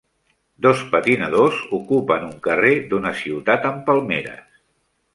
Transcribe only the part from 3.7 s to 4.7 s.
amb palmeres.